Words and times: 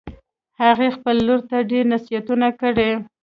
هغې 0.61 0.87
خپلې 0.95 1.21
لور 1.27 1.41
ته 1.49 1.57
ډېر 1.71 1.83
نصیحتونه 1.93 2.47
کړي 2.61 2.91